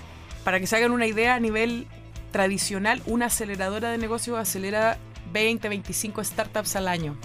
[0.43, 1.87] para que se hagan una idea, a nivel
[2.33, 4.99] tradicional, una aceleradora de negocios acelera
[5.33, 7.17] 20, 25 startups al año.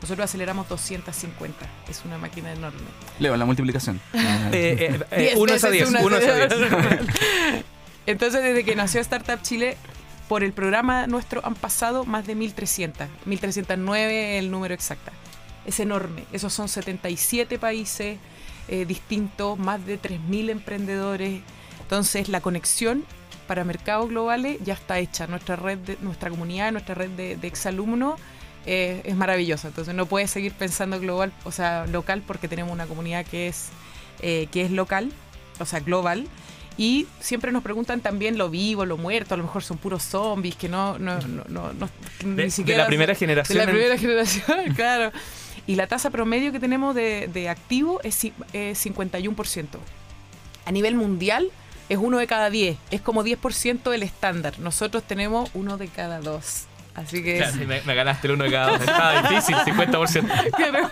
[0.00, 1.66] Nosotros aceleramos 250.
[1.88, 2.80] Es una máquina enorme.
[3.20, 4.00] Leo, la multiplicación.
[4.52, 6.46] Eh, eh, eh, uno es a veces 10, una uno es a 10.
[6.46, 6.98] aceleradora.
[8.06, 9.76] Entonces, desde que nació Startup Chile,
[10.28, 13.06] por el programa nuestro han pasado más de 1.300.
[13.26, 15.12] 1.309 es el número exacto.
[15.64, 16.24] Es enorme.
[16.32, 18.18] Esos son 77 países
[18.72, 21.40] eh, distintos, más de 3.000 emprendedores.
[21.82, 23.04] Entonces, la conexión
[23.46, 25.26] para mercados globales ya está hecha.
[25.26, 28.18] Nuestra red, de- nuestra comunidad, nuestra red de, de exalumnos
[28.64, 29.68] eh, es maravillosa.
[29.68, 33.68] Entonces, no puedes seguir pensando global, o sea, local, porque tenemos una comunidad que es,
[34.22, 35.12] eh, que es local,
[35.60, 36.26] o sea, global.
[36.78, 40.56] Y siempre nos preguntan también lo vivo, lo muerto, a lo mejor son puros zombies
[40.56, 43.58] que no, no, no, no- no- De, ni de siquiera la primera de generación.
[43.58, 45.12] la en- primera generación, claro.
[45.66, 49.66] Y la tasa promedio que tenemos de, de activo es, es 51%.
[50.64, 51.50] A nivel mundial
[51.88, 52.78] es uno de cada 10.
[52.90, 54.58] Es como 10% el estándar.
[54.58, 56.66] Nosotros tenemos uno de cada dos.
[56.94, 58.80] Así que Claro, me, me ganaste el uno de cada dos.
[58.80, 60.50] Estaba difícil, 50%.
[60.56, 60.90] Claro.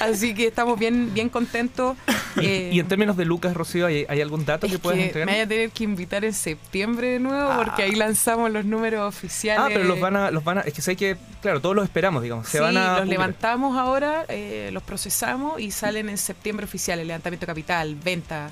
[0.00, 1.96] Así que estamos bien, bien contentos.
[2.40, 5.26] Eh, Y en términos de Lucas, Rocío, ¿hay, hay algún dato que puedas entregar?
[5.26, 9.02] me voy a tener que invitar en septiembre de nuevo porque ahí lanzamos los números
[9.14, 9.62] oficiales.
[9.64, 11.84] Ah, pero los van a, los van a, es que sé que, claro, todos los
[11.84, 12.48] esperamos, digamos.
[12.48, 13.06] Se sí, van a los publicar.
[13.08, 17.06] levantamos ahora, eh, los procesamos y salen en septiembre oficiales.
[17.06, 18.50] Levantamiento capital, venta,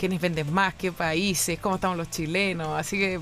[0.00, 2.68] quiénes venden más, qué países, cómo estamos los chilenos.
[2.68, 3.20] Así que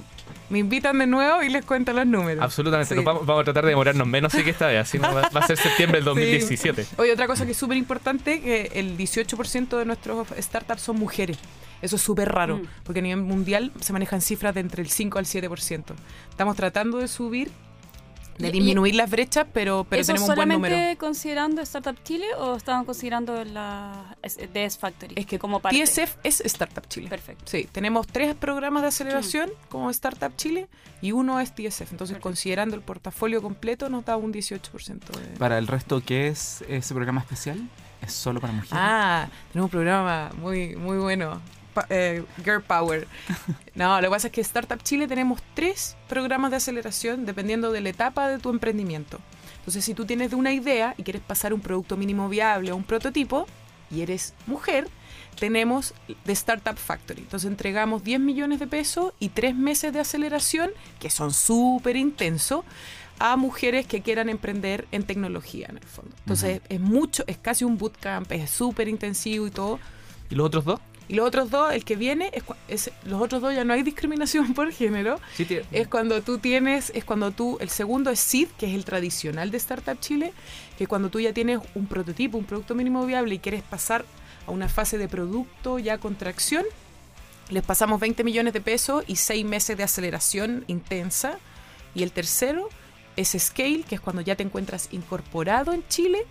[0.48, 2.42] me invitan de nuevo y les cuento los números.
[2.42, 2.94] Absolutamente, Sí.
[2.94, 5.22] nos vamos, vamos a tratar de demorarnos menos, sí que esta vez, así no va,
[5.28, 6.84] va a ser septiembre del 2017.
[6.84, 6.94] Sí.
[6.98, 11.36] Oye, otra cosa que es súper importante, que el 18% de nuestros startups son mujeres.
[11.82, 12.62] Eso es súper raro, Mm.
[12.84, 15.94] porque a nivel mundial se manejan cifras de entre el 5 al 7%.
[16.30, 17.50] Estamos tratando de subir,
[18.38, 20.98] de Y- disminuir las brechas, pero, pero ¿Eso tenemos un buen solamente número.
[20.98, 24.16] considerando Startup Chile o estaban considerando la
[24.54, 25.14] DS Factory?
[25.16, 25.76] Es que como parte.
[25.82, 27.08] TSF es Startup Chile.
[27.08, 27.44] Perfecto.
[27.46, 30.68] Sí, tenemos tres programas de aceleración como Startup Chile
[31.02, 31.90] y uno es TSF.
[31.92, 32.20] Entonces, Perfecto.
[32.22, 35.36] considerando el portafolio completo, nos da un 18% de...
[35.38, 37.58] Para el resto, ¿qué es ese programa especial?
[38.02, 38.72] ¿Es solo para mujeres?
[38.80, 41.40] Ah, tenemos un programa muy, muy bueno.
[41.88, 43.06] Eh, Girl Power.
[43.74, 47.80] No, lo que pasa es que Startup Chile tenemos tres programas de aceleración dependiendo de
[47.80, 49.20] la etapa de tu emprendimiento.
[49.58, 52.76] Entonces, si tú tienes de una idea y quieres pasar un producto mínimo viable o
[52.76, 53.46] un prototipo
[53.90, 54.88] y eres mujer,
[55.38, 57.20] tenemos de Startup Factory.
[57.20, 62.64] Entonces, entregamos 10 millones de pesos y tres meses de aceleración, que son súper intensos,
[63.18, 66.14] a mujeres que quieran emprender en tecnología, en el fondo.
[66.20, 69.78] Entonces, es mucho, es casi un bootcamp, es súper intensivo y todo.
[70.30, 70.80] ¿Y los otros dos?
[71.08, 72.30] Y los otros dos, el que viene,
[72.68, 75.18] es, los otros dos ya no hay discriminación por género.
[75.34, 78.84] Sí, Es cuando tú tienes, es cuando tú, el segundo es SID, que es el
[78.84, 80.32] tradicional de Startup Chile,
[80.76, 84.04] que cuando tú ya tienes un prototipo, un producto mínimo viable y quieres pasar
[84.46, 86.64] a una fase de producto ya con tracción,
[87.50, 91.38] les pasamos 20 millones de pesos y 6 meses de aceleración intensa.
[91.94, 92.68] Y el tercero
[93.16, 96.26] es Scale, que es cuando ya te encuentras incorporado en Chile,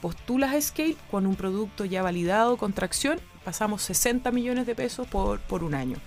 [0.00, 5.06] postulas a Scale con un producto ya validado con tracción, pasamos 60 millones de pesos
[5.06, 5.98] por, por un año.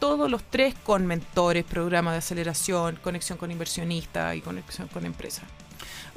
[0.00, 5.44] Todos los tres con mentores, programas de aceleración, conexión con inversionistas y conexión con empresas.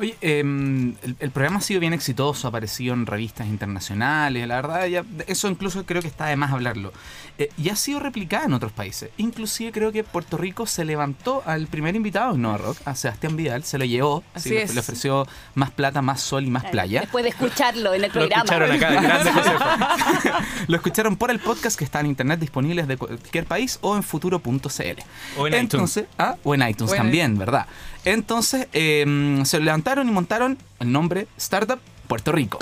[0.01, 4.55] Oye, em, el, el programa ha sido bien exitoso, ha aparecido en revistas internacionales, la
[4.55, 6.91] verdad, ya, eso incluso creo que está de más hablarlo.
[7.37, 9.09] Eh, y ha sido replicada en otros países.
[9.17, 13.35] Inclusive creo que Puerto Rico se levantó al primer invitado en Nova Rock, a Sebastián
[13.37, 14.73] Vidal, se lo llevó, Así sí, le- es.
[14.73, 17.01] le ofreció más plata, más sol y más Claro, playa.
[17.01, 18.43] Después de escucharlo en el lo programa.
[18.43, 20.37] escucharon acá.
[20.67, 24.03] Lo escucharon por el podcast que está en internet disponibles de cualquier país o en
[24.03, 25.01] futuro.cl.
[25.37, 26.03] O en iTunes.
[26.17, 27.65] Ah, o en iTunes también, ¿verdad?
[28.05, 32.59] Entonces, eh, se levantaron y montaron el nombre Startup Puerto Rico.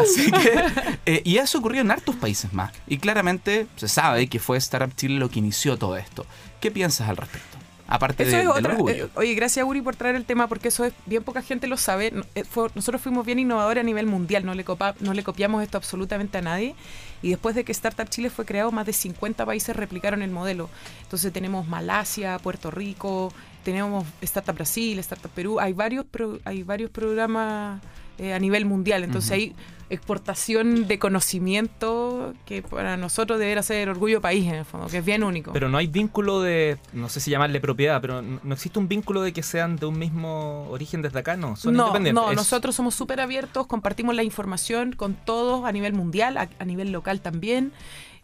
[0.00, 0.60] Así que,
[1.06, 2.72] eh, y eso ocurrió en hartos países más.
[2.86, 6.26] Y claramente se sabe que fue Startup Chile lo que inició todo esto.
[6.60, 7.58] ¿Qué piensas al respecto?
[7.90, 9.06] Aparte Eso de- es del otra- orgullo.
[9.06, 11.76] eh, oye, gracias Uri por traer el tema porque eso es bien poca gente lo
[11.78, 12.12] sabe.
[12.34, 15.78] Eh, nosotros fuimos bien innovadores a nivel mundial, no le, copa- no le copiamos esto
[15.78, 16.74] absolutamente a nadie.
[17.22, 20.68] Y después de que Startup Chile fue creado, más de 50 países replicaron el modelo.
[21.02, 23.32] Entonces tenemos Malasia, Puerto Rico,
[23.70, 25.60] tenemos Startup Brasil, Startup Perú.
[25.60, 27.82] Hay varios, pro- hay varios programas
[28.18, 29.04] eh, a nivel mundial.
[29.04, 29.54] Entonces hay
[29.90, 35.04] exportación de conocimiento que para nosotros debería ser orgullo país en el fondo, que es
[35.04, 35.52] bien único.
[35.52, 38.88] Pero no hay vínculo de, no sé si llamarle propiedad, pero no no existe un
[38.88, 41.56] vínculo de que sean de un mismo origen desde acá, ¿no?
[41.56, 42.22] Son no, independientes.
[42.22, 46.48] no, Es- nosotros somos súper abiertos, compartimos la información con todos a nivel mundial, a,
[46.58, 47.72] a nivel local también.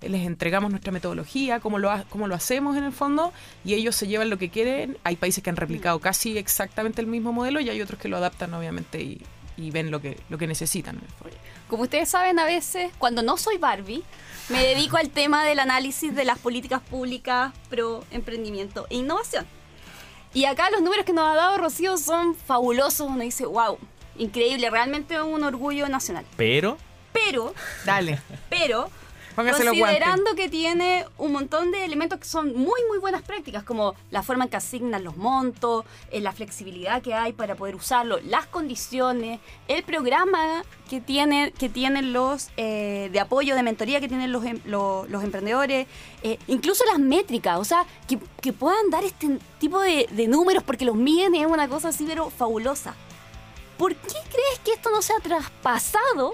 [0.09, 3.33] Les entregamos nuestra metodología, cómo lo, ha- cómo lo hacemos en el fondo,
[3.65, 4.99] y ellos se llevan lo que quieren.
[5.05, 8.17] Hay países que han replicado casi exactamente el mismo modelo y hay otros que lo
[8.17, 9.23] adaptan, obviamente, y,
[9.57, 10.97] y ven lo que, lo que necesitan.
[10.97, 11.37] en el fondo.
[11.69, 14.03] Como ustedes saben, a veces, cuando no soy Barbie,
[14.51, 19.47] me dedico al tema del análisis de las políticas públicas pro emprendimiento e innovación.
[20.35, 23.09] Y acá los números que nos ha dado Rocío son fabulosos.
[23.09, 23.79] Uno dice, wow,
[24.19, 26.27] increíble, realmente un orgullo nacional.
[26.37, 26.77] Pero,
[27.13, 27.55] Pero,
[27.87, 28.91] Dale, pero,
[29.35, 33.95] póngase considerando que tiene un montón de elementos que son muy, muy buenas prácticas, como
[34.11, 38.19] la forma en que asignan los montos, eh, la flexibilidad que hay para poder usarlo,
[38.25, 44.09] las condiciones, el programa que, tiene, que tienen los eh, de apoyo, de mentoría que
[44.09, 45.87] tienen los, em- lo- los emprendedores,
[46.23, 50.63] eh, incluso las métricas, o sea, que, que puedan dar este tipo de, de números
[50.63, 52.95] porque los miden es una cosa así, pero fabulosa.
[53.79, 56.33] ¿Por qué crees que esto no se ha traspasado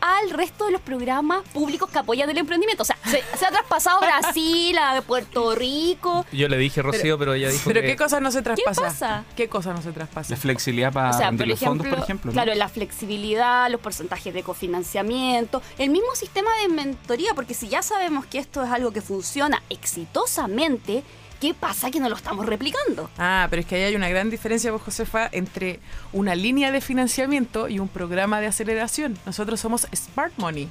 [0.00, 2.82] al resto de los programas públicos que apoyan el emprendimiento?
[2.82, 6.24] O sea, se, se ha traspasado a Brasil, a Puerto Rico.
[6.32, 7.86] yo le dije Rocío, pero, ella dijo Pero que...
[7.88, 8.82] ¿qué cosa no se traspasa?
[8.82, 9.24] pasa?
[9.36, 10.34] ¿Qué cosa no se traspasa?
[10.34, 12.30] La flexibilidad para O sea, por los ejemplo, fondos, por ejemplo.
[12.30, 12.32] ¿no?
[12.32, 17.82] claro, la flexibilidad, los porcentajes de cofinanciamiento, el mismo sistema de mentoría, porque si ya
[17.82, 21.02] sabemos que esto es algo que funciona exitosamente,
[21.40, 23.10] ¿Qué pasa que no lo estamos replicando?
[23.18, 25.80] Ah, pero es que ahí hay una gran diferencia, vos, Josefa, entre
[26.12, 29.18] una línea de financiamiento y un programa de aceleración.
[29.26, 30.70] Nosotros somos Smart Money.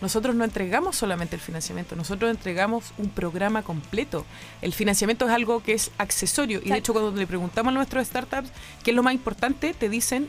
[0.00, 4.26] Nosotros no entregamos solamente el financiamiento, nosotros entregamos un programa completo.
[4.60, 8.06] El financiamiento es algo que es accesorio y de hecho cuando le preguntamos a nuestros
[8.06, 8.50] startups
[8.84, 10.28] qué es lo más importante, te dicen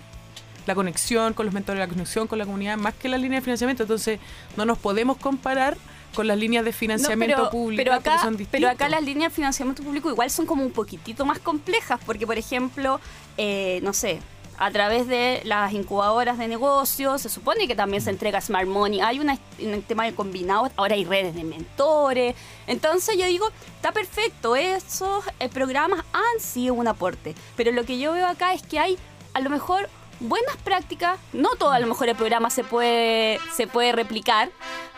[0.66, 3.44] la conexión con los mentores, la conexión con la comunidad, más que la línea de
[3.44, 3.84] financiamiento.
[3.84, 4.20] Entonces
[4.56, 5.78] no nos podemos comparar
[6.18, 9.36] con las líneas de financiamiento no, público pero acá, son pero acá las líneas de
[9.36, 13.00] financiamiento público igual son como un poquitito más complejas, porque por ejemplo,
[13.38, 14.20] eh, no sé,
[14.58, 19.00] a través de las incubadoras de negocios, se supone que también se entrega Smart Money,
[19.00, 22.34] hay una, un tema de combinado, ahora hay redes de mentores,
[22.66, 28.00] entonces yo digo, está perfecto, esos eh, programas han sido un aporte, pero lo que
[28.00, 28.98] yo veo acá es que hay
[29.36, 29.88] a lo mejor
[30.20, 34.50] buenas prácticas, no todo a lo mejor el programa se puede, se puede replicar,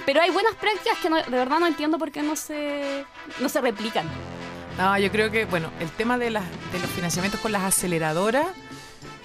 [0.05, 3.05] pero hay buenas prácticas que no- de verdad no entiendo por qué no se,
[3.39, 4.07] no se replican.
[4.77, 8.47] No, yo creo que, bueno, el tema de, las, de los financiamientos con las aceleradoras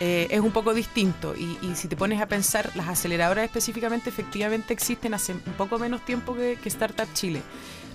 [0.01, 1.35] eh, es un poco distinto.
[1.37, 5.79] Y, y si te pones a pensar, las aceleradoras específicamente efectivamente existen hace un poco
[5.79, 7.41] menos tiempo que, que Startup Chile.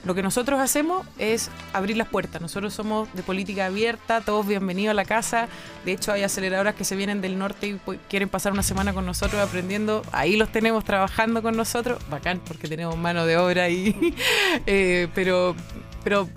[0.05, 2.41] Lo que nosotros hacemos es abrir las puertas.
[2.41, 5.49] Nosotros somos de política abierta, todos bienvenidos a la casa.
[5.83, 9.05] De hecho, hay aceleradoras que se vienen del norte y quieren pasar una semana con
[9.05, 10.01] nosotros aprendiendo.
[10.11, 12.01] Ahí los tenemos trabajando con nosotros.
[12.09, 13.95] Bacán, porque tenemos mano de obra ahí.
[14.65, 15.55] Eh, pero,
[16.03, 16.27] pero,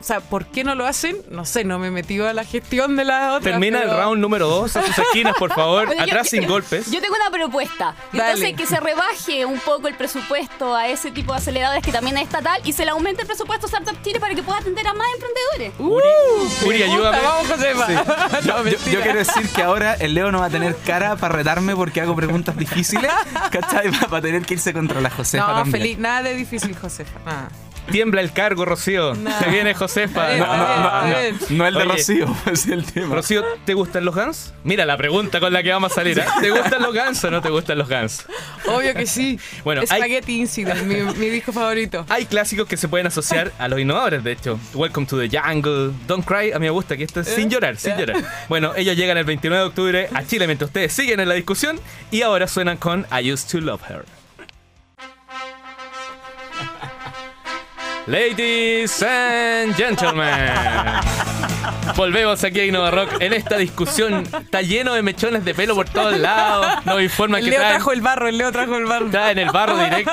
[0.00, 1.16] o sea, ¿por qué no lo hacen?
[1.30, 3.50] No sé, no me he metido a la gestión de la otra.
[3.52, 5.94] Termina el pero- round número 2 a sus esquinas, por favor.
[5.94, 6.90] Yo- Atrás yo- sin golpes.
[6.90, 7.94] Yo tengo una propuesta.
[8.12, 8.32] Dale.
[8.32, 12.16] Entonces, que se rebaje un poco el presupuesto a ese tipo de aceleradores que también
[12.16, 14.86] es estatal y se le aumente el presupuesto a Startup Chile para que pueda atender
[14.86, 15.72] a más emprendedores.
[15.78, 17.18] Uri, Uri, ayúdame.
[17.22, 17.86] Vamos, Josefa.
[17.86, 17.94] Sí.
[18.48, 21.16] No, Yo, yo- yo quiero decir que ahora el Leo no va a tener cara
[21.16, 23.10] para retarme porque hago preguntas difíciles,
[23.50, 23.88] ¿cachai?
[24.12, 25.72] Va a tener que irse contra la Josefa No, también.
[25.82, 27.18] feliz, nada de difícil, Josefa.
[27.24, 27.48] Nada.
[27.90, 29.14] Tiembla el cargo, Rocío.
[29.14, 29.38] No.
[29.38, 30.36] Se viene Josefa.
[30.36, 31.06] No, No,
[31.50, 31.84] no, el de Oye.
[31.92, 33.14] Rocío, es el tema.
[33.14, 34.52] Rocío, ¿te gustan los Guns?
[34.64, 36.18] Mira la pregunta con la que vamos a salir.
[36.18, 36.24] ¿eh?
[36.40, 38.26] ¿Te gustan los Guns o no te gustan los Guns?
[38.66, 39.38] Obvio que sí.
[39.64, 42.06] Bueno, hay- Spaghetti Incident, mi, mi disco favorito.
[42.08, 44.58] Hay clásicos que se pueden asociar a los innovadores, de hecho.
[44.74, 47.76] Welcome to the Jungle, Don't Cry, a mí me gusta que esto es sin llorar,
[47.76, 48.16] sin llorar.
[48.48, 51.80] Bueno, ellos llegan el 29 de octubre a Chile mientras ustedes siguen en la discusión
[52.10, 54.19] y ahora suenan con I Used to Love Her.
[58.10, 60.50] Ladies and gentlemen,
[61.94, 64.24] volvemos aquí a Innova Rock en esta discusión.
[64.24, 66.84] Está lleno de mechones de pelo por todos lados.
[66.86, 69.06] Nos informan El que Leo traen- trajo el barro, el Leo trajo el barro.
[69.06, 70.12] Está en el barro directo.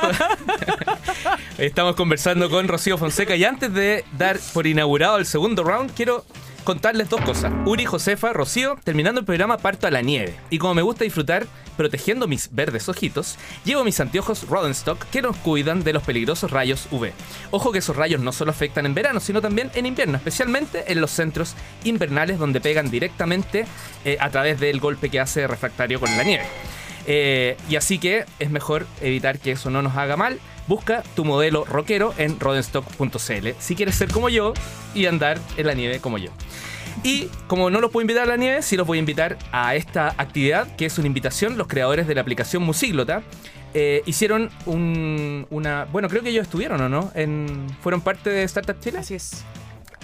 [1.58, 6.24] Estamos conversando con Rocío Fonseca y antes de dar por inaugurado el segundo round, quiero
[6.67, 7.53] contarles dos cosas.
[7.65, 10.36] Uri, Josefa, Rocío, terminando el programa parto a la nieve.
[10.49, 15.38] Y como me gusta disfrutar protegiendo mis verdes ojitos, llevo mis anteojos Rodenstock que nos
[15.38, 17.12] cuidan de los peligrosos rayos UV.
[17.51, 20.99] Ojo que esos rayos no solo afectan en verano, sino también en invierno, especialmente en
[20.99, 23.65] los centros invernales donde pegan directamente
[24.03, 26.43] eh, a través del golpe que hace refractario con la nieve.
[27.06, 30.38] Eh, y así que es mejor evitar que eso no nos haga mal.
[30.67, 34.53] Busca tu modelo rockero en rodenstock.cl si quieres ser como yo
[34.93, 36.32] y andar en la nieve como yo.
[37.04, 39.76] Y como no los puedo invitar a la nieve, sí los voy a invitar a
[39.76, 41.58] esta actividad que es una invitación.
[41.58, 43.23] Los creadores de la aplicación Musíglota
[43.73, 45.86] eh, hicieron un- una.
[45.86, 47.12] Bueno, creo que ellos estuvieron o no.
[47.15, 49.00] En, fueron parte de Startup Chile.
[49.00, 49.43] Así es.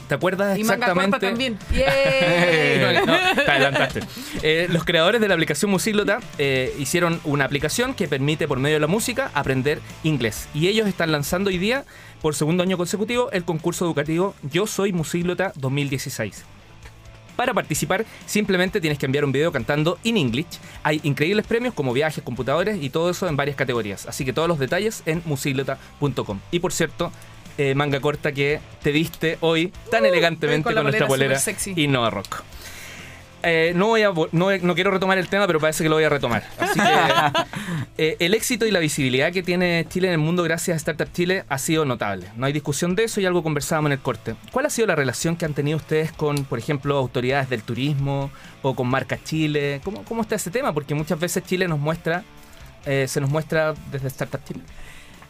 [0.07, 1.17] ¿Te acuerdas Y exactamente?
[1.19, 1.57] también.
[2.83, 4.01] No, no, te adelantaste.
[4.43, 8.75] Eh, los creadores de la aplicación Musíglota eh, hicieron una aplicación que permite por medio
[8.75, 10.47] de la música aprender inglés.
[10.53, 11.85] Y ellos están lanzando hoy día,
[12.21, 16.43] por segundo año consecutivo, el concurso educativo Yo Soy Musíglota 2016.
[17.35, 20.59] Para participar, simplemente tienes que enviar un video cantando in English.
[20.83, 24.05] Hay increíbles premios como viajes, computadores y todo eso en varias categorías.
[24.05, 26.39] Así que todos los detalles en musiglota.com.
[26.51, 27.11] Y por cierto,
[27.57, 31.73] eh, manga corta que te diste hoy tan elegantemente Uh, con con, la nuestra sexy.
[31.75, 32.43] y Nova Rock.
[33.45, 36.05] Eh, no, voy a, no, no quiero retomar el tema, pero parece que lo voy
[36.05, 36.43] a retomar.
[36.59, 37.43] Así que
[37.97, 41.11] eh, el éxito y la visibilidad que tiene Chile en el mundo gracias a Startup
[41.11, 42.27] Chile ha sido notable.
[42.37, 44.35] No hay discusión de eso y algo conversábamos en el corte.
[44.53, 48.31] ¿Cuál ha sido la relación que han tenido ustedes con, por ejemplo, autoridades del turismo
[48.61, 49.81] o con Marca Chile?
[49.83, 50.73] ¿Cómo, cómo está ese tema?
[50.73, 52.23] Porque muchas veces Chile nos muestra,
[52.85, 54.61] eh, se nos muestra desde Startup Chile.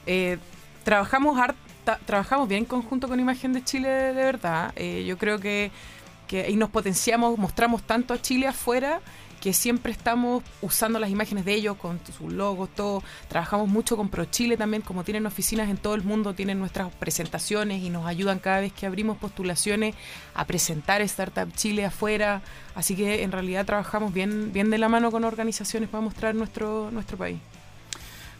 [0.06, 0.38] Eh,
[0.84, 4.72] trabajamos harta- trabajamos bien en conjunto con Imagen de Chile de verdad.
[4.76, 5.72] Eh, yo creo que,
[6.34, 9.02] que ahí nos potenciamos, mostramos tanto a Chile afuera
[9.40, 13.04] que siempre estamos usando las imágenes de ellos con sus logos, todo.
[13.28, 17.84] Trabajamos mucho con ProChile también, como tienen oficinas en todo el mundo, tienen nuestras presentaciones
[17.84, 19.94] y nos ayudan cada vez que abrimos postulaciones
[20.34, 22.42] a presentar Startup Chile afuera.
[22.74, 26.90] Así que en realidad trabajamos bien, bien de la mano con organizaciones para mostrar nuestro,
[26.90, 27.38] nuestro país.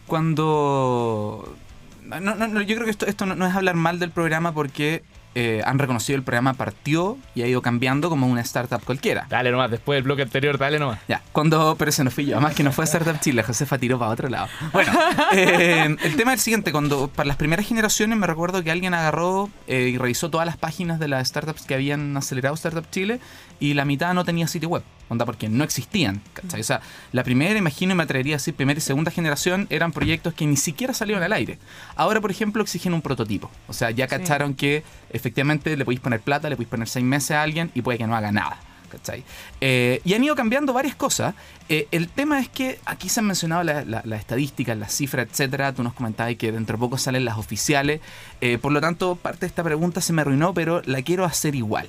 [0.08, 1.54] Cuando...
[2.02, 4.52] No, no, no, yo creo que esto, esto no, no es hablar mal del programa
[4.52, 5.04] porque
[5.34, 9.26] eh, han reconocido el programa partió y ha ido cambiando como una startup cualquiera.
[9.28, 11.00] Dale nomás, después del bloque anterior, dale nomás.
[11.08, 13.98] Ya, cuando, pero ese no fui yo, además que no fue Startup Chile, Josefa tiró
[13.98, 14.48] para otro lado.
[14.72, 14.92] Bueno,
[15.32, 18.94] eh, el tema es el siguiente, cuando para las primeras generaciones me recuerdo que alguien
[18.94, 23.20] agarró eh, y revisó todas las páginas de las startups que habían acelerado Startup Chile
[23.60, 26.60] y la mitad no tenía sitio web, onda porque no existían, ¿cachai?
[26.60, 26.80] O sea,
[27.12, 30.46] la primera, imagino y me atrevería a decir, primera y segunda generación eran proyectos que
[30.46, 31.58] ni siquiera salieron al aire.
[31.96, 36.20] Ahora, por ejemplo, exigen un prototipo, o sea, ya cacharon que efectivamente le podéis poner
[36.20, 38.58] plata, le podéis poner seis meses a alguien y puede que no haga nada.
[38.94, 39.24] ¿cachai?
[39.60, 41.34] Eh, y han ido cambiando varias cosas.
[41.68, 45.28] Eh, el tema es que aquí se han mencionado las la, la estadísticas, las cifras,
[45.30, 45.72] etcétera.
[45.72, 48.00] Tú nos comentabas que dentro de poco salen las oficiales.
[48.40, 51.54] Eh, por lo tanto, parte de esta pregunta se me arruinó, pero la quiero hacer
[51.54, 51.88] igual.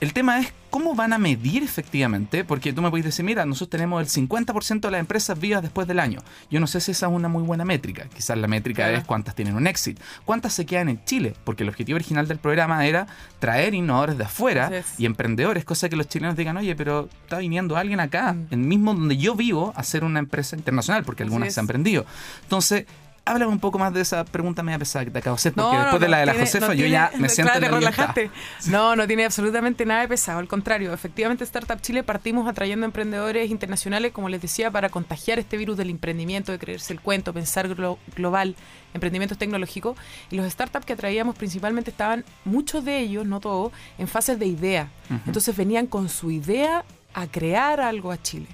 [0.00, 3.68] El tema es cómo van a medir efectivamente, porque tú me puedes decir, mira, nosotros
[3.70, 6.20] tenemos el 50% de las empresas vivas después del año.
[6.50, 8.06] Yo no sé si esa es una muy buena métrica.
[8.14, 8.96] Quizás la métrica Claro.
[8.98, 12.38] es cuántas tienen un éxito, cuántas se quedan en Chile, porque el objetivo original del
[12.38, 13.06] programa era
[13.40, 17.76] traer innovadores de afuera y emprendedores, cosa que los chilenos digan, oye, pero está viniendo
[17.76, 18.46] alguien acá, Mm.
[18.52, 22.06] en mismo donde yo vivo, a ser una empresa internacional, porque algunas se han prendido.
[22.44, 22.86] Entonces,
[23.30, 25.66] háblame un poco más de esa pregunta media pesada que te acabo de hacer, porque
[25.76, 27.66] No, después no, de la de la tiene- Josefa yo tiene- ya me siento claro,
[27.66, 28.14] en te la libertad.
[28.16, 28.70] relajaste.
[28.70, 30.38] No, no tiene absolutamente nada de pesado.
[30.38, 35.56] Al contrario, efectivamente, Startup Chile partimos atrayendo emprendedores internacionales, como les decía, para contagiar este
[35.56, 38.56] virus del emprendimiento, de creerse el cuento, pensar glo- global,
[38.94, 39.96] emprendimientos tecnológicos.
[40.30, 44.46] Y los startups que atraíamos principalmente estaban, muchos de ellos, no todos, en fases de
[44.46, 44.90] idea.
[45.26, 48.46] Entonces venían con su idea a crear algo a Chile.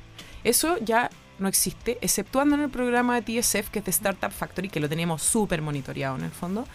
[0.45, 4.69] Eso ya no existe, exceptuando en el programa de TSF, que es de Startup Factory,
[4.69, 6.67] que lo teníamos súper monitoreado en el fondo.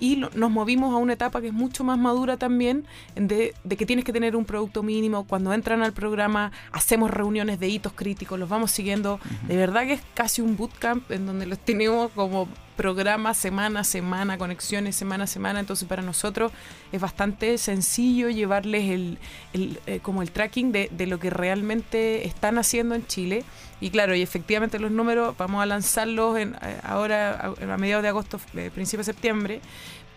[0.00, 3.76] Y lo- nos movimos a una etapa que es mucho más madura también, de, de
[3.76, 5.24] que tienes que tener un producto mínimo.
[5.26, 9.20] Cuando entran al programa, hacemos reuniones de hitos críticos, los vamos siguiendo.
[9.46, 12.48] De verdad que es casi un bootcamp en donde los tenemos como
[12.80, 15.60] programa semana a semana, conexiones semana a semana.
[15.60, 16.50] Entonces, para nosotros
[16.92, 19.18] es bastante sencillo llevarles el,
[19.52, 23.44] el, eh, como el tracking de, de lo que realmente están haciendo en Chile.
[23.82, 28.02] Y claro, y efectivamente los números vamos a lanzarlos en, eh, ahora a, a mediados
[28.02, 29.60] de agosto, eh, principio de septiembre,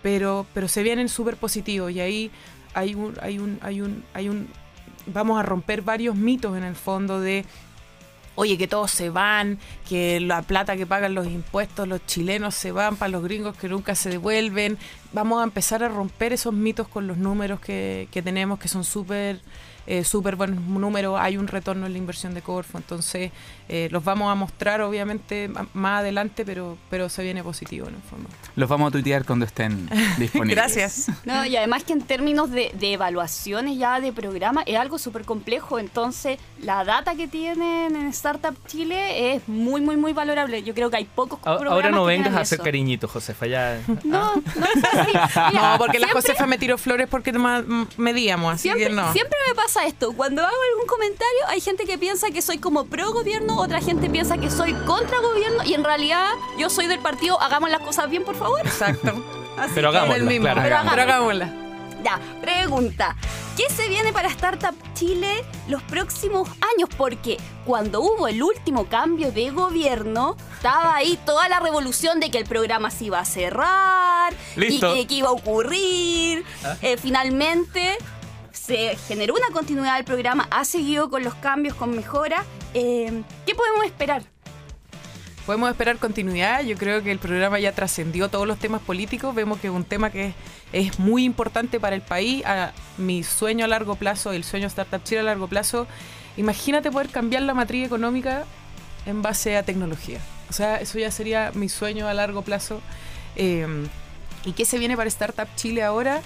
[0.01, 2.31] pero, pero se vienen súper positivos y ahí
[2.73, 4.47] hay un, hay un, hay un, hay un,
[5.07, 7.43] vamos a romper varios mitos en el fondo de
[8.35, 12.71] oye, que todos se van, que la plata que pagan los impuestos, los chilenos se
[12.71, 14.77] van para los gringos que nunca se devuelven.
[15.11, 18.83] Vamos a empezar a romper esos mitos con los números que, que tenemos, que son
[18.83, 19.39] súper
[19.87, 21.17] eh, súper buenos números.
[21.19, 23.31] Hay un retorno en la inversión de Corfo, entonces
[23.69, 28.01] eh, los vamos a mostrar obviamente más adelante, pero, pero se viene positivo en el
[28.01, 28.29] fondo.
[28.55, 30.55] Los vamos a tuitear cuando estén disponibles.
[30.55, 31.07] Gracias.
[31.25, 35.23] No, y además que en términos de, de evaluaciones ya de programa es algo súper
[35.25, 40.63] complejo, entonces la data que tienen en Startup Chile es muy, muy, muy valorable.
[40.63, 42.63] Yo creo que hay pocos programas Ahora no que vengas a hacer eso.
[42.63, 43.79] cariñito, Josefa, ya.
[44.03, 45.11] No, no es así.
[45.51, 47.33] Mira, No, porque la siempre- Josefa me tiró flores porque
[47.97, 49.11] medíamos, así Siempre, que no.
[49.13, 50.13] siempre me pasa esto.
[50.13, 54.09] Cuando hago algún comentario, hay gente que piensa que soy como pro gobierno, otra gente
[54.09, 58.09] piensa que soy contra gobierno, y en realidad yo soy del partido Hagamos las cosas
[58.09, 58.59] bien, por favor.
[58.65, 59.11] Exacto.
[59.57, 60.61] Así Pero hagámosla, mismo, claro.
[60.63, 61.03] pero Hagámosla.
[61.03, 61.53] hagámosla.
[62.03, 63.15] Ya, pregunta.
[63.55, 66.89] ¿Qué se viene para Startup Chile los próximos años?
[66.97, 72.39] Porque cuando hubo el último cambio de gobierno, estaba ahí toda la revolución de que
[72.39, 74.95] el programa se iba a cerrar Listo.
[74.95, 76.43] y que, que iba a ocurrir.
[76.81, 77.97] Eh, finalmente
[78.53, 82.45] se generó una continuidad del programa, ha seguido con los cambios, con mejoras.
[82.73, 84.23] Eh, ¿Qué podemos esperar?
[85.45, 86.63] Podemos esperar continuidad.
[86.63, 89.35] Yo creo que el programa ya trascendió todos los temas políticos.
[89.35, 90.33] Vemos que es un tema que
[90.71, 92.43] es, muy importante para el país.
[92.97, 95.85] Mi sueño a largo plazo, el sueño Startup Chile a largo plazo.
[96.37, 98.45] Imagínate poder cambiar la matriz económica
[99.05, 100.19] en base a tecnología.
[100.49, 102.79] O sea, eso ya sería mi sueño a largo plazo.
[103.35, 103.67] Eh,
[104.45, 106.21] ¿Y qué se viene para Startup Chile ahora?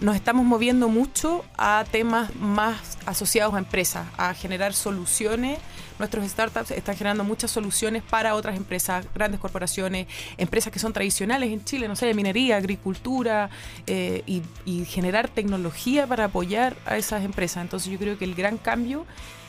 [0.00, 5.58] Nos estamos moviendo mucho a temas más asociados a empresas, a generar soluciones.
[5.98, 10.06] Nuestros startups están generando muchas soluciones para otras empresas, grandes corporaciones,
[10.38, 13.50] empresas que son tradicionales en Chile, no sé, de minería, agricultura,
[13.86, 14.22] eh,
[14.64, 17.62] y, generar tecnología para apoyar a esas empresas.
[17.62, 19.04] Entonces yo creo que el gran cambio,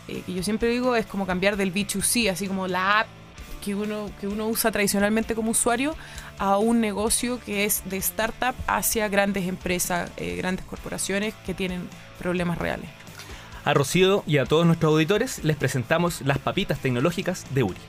[0.10, 3.08] eh, que yo siempre digo, es como cambiar del B2C, así como la app
[3.62, 5.96] que uno, que uno usa tradicionalmente como usuario
[6.38, 11.88] a un negocio que es de startup hacia grandes empresas, eh, grandes corporaciones que tienen
[12.20, 12.90] problemas reales.
[13.64, 17.80] A Rocío y a todos nuestros auditores les presentamos las papitas tecnológicas de Uri.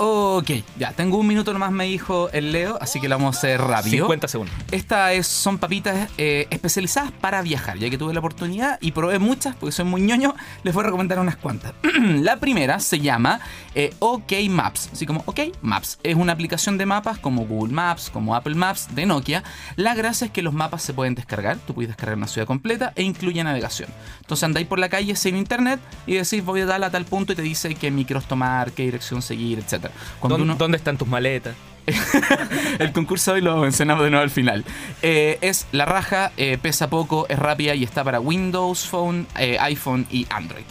[0.00, 3.38] Ok, ya, tengo un minuto nomás, me dijo el Leo, así que lo vamos a
[3.38, 4.04] hacer rápido.
[4.06, 4.54] 50 segundos.
[4.70, 9.18] Estas es- son papitas eh, especializadas para viajar, ya que tuve la oportunidad y probé
[9.18, 11.72] muchas, porque soy muy ñoño, les voy a recomendar unas cuantas.
[12.00, 13.40] la primera se llama
[13.74, 15.98] eh, OK Maps, así como OK Maps.
[16.04, 19.42] Es una aplicación de mapas como Google Maps, como Apple Maps de Nokia.
[19.74, 22.92] La gracia es que los mapas se pueden descargar, tú puedes descargar una ciudad completa
[22.94, 23.90] e incluye navegación.
[24.20, 27.32] Entonces andáis por la calle sin internet y decís voy a tal a tal punto
[27.32, 29.87] y te dice qué micros tomar, qué dirección seguir, etc.
[30.20, 31.54] Cuando ¿Dónde, uno- dónde están tus maletas?
[32.78, 34.64] el concurso hoy lo mencionamos de nuevo al final.
[35.02, 39.56] Eh, es la raja, eh, pesa poco, es rápida y está para Windows Phone, eh,
[39.60, 40.64] iPhone y Android.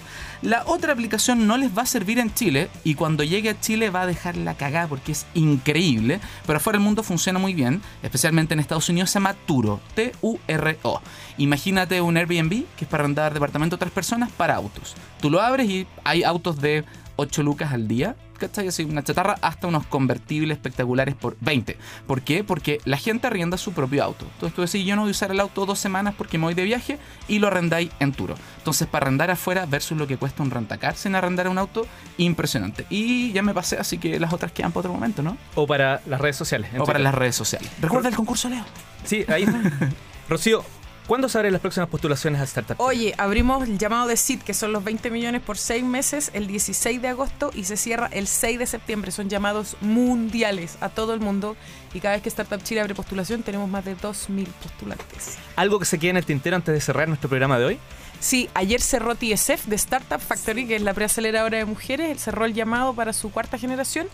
[0.43, 3.89] La otra aplicación no les va a servir en Chile y cuando llegue a Chile
[3.89, 7.81] va a dejar la cagada porque es increíble, pero afuera del mundo funciona muy bien,
[8.03, 11.01] especialmente en Estados Unidos se llama Turo, T-U-R-O.
[11.39, 14.95] Imagínate un Airbnb que es para arrendar departamento a otras personas para autos.
[15.21, 18.67] Tú lo abres y hay autos de 8 lucas al día, ¿cachai?
[18.67, 21.77] Así una chatarra hasta unos convertibles espectaculares por 20.
[22.05, 22.43] ¿Por qué?
[22.43, 24.25] Porque la gente arrienda su propio auto.
[24.33, 26.53] Entonces tú decís, yo no voy a usar el auto dos semanas porque me voy
[26.53, 28.35] de viaje y lo arrendáis en Turo.
[28.57, 32.85] Entonces para arrendar afuera versus lo que cuesta un rentacar sin arrendar un auto, impresionante.
[32.89, 35.37] Y ya me pasé, así que las otras quedan para otro momento, ¿no?
[35.55, 36.71] O para las redes sociales.
[36.77, 37.69] O para las redes sociales.
[37.81, 38.63] Recuerda el concurso, Leo.
[39.03, 39.59] Sí, ahí está.
[40.29, 40.65] Rocío,
[41.07, 42.79] ¿cuándo se abren las próximas postulaciones a Startup?
[42.79, 46.47] Oye, abrimos el llamado de SID, que son los 20 millones por 6 meses, el
[46.47, 49.11] 16 de agosto y se cierra el 6 de septiembre.
[49.11, 51.55] Son llamados mundiales a todo el mundo
[51.93, 55.37] y cada vez que Startup Chile abre postulación tenemos más de 2.000 postulantes.
[55.55, 57.79] ¿Algo que se quede en el tintero antes de cerrar nuestro programa de hoy?
[58.19, 62.53] Sí, ayer cerró TSF de Startup Factory, que es la preaceleradora de mujeres, cerró el
[62.53, 64.07] llamado para su cuarta generación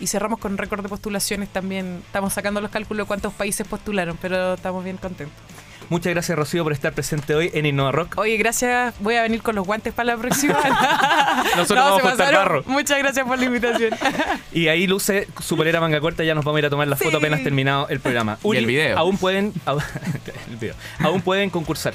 [0.00, 2.02] y cerramos con récord de postulaciones también.
[2.06, 5.36] Estamos sacando los cálculos de cuántos países postularon, pero estamos bien contentos.
[5.88, 8.16] Muchas gracias, Rocío, por estar presente hoy en Innova Rock.
[8.18, 8.94] Oye, gracias.
[9.00, 10.54] Voy a venir con los guantes para la próxima.
[11.56, 12.34] Nosotros vamos a pasaron.
[12.34, 12.62] barro.
[12.66, 13.90] Muchas gracias por la invitación.
[14.52, 16.96] Y ahí luce su polera manga corta, ya nos vamos a ir a tomar la
[16.96, 17.04] Sí.
[17.04, 18.38] foto apenas terminado el programa.
[18.44, 18.98] Y el video.
[18.98, 19.52] Aún pueden,
[20.50, 20.74] el video.
[21.00, 21.94] aún pueden concursar.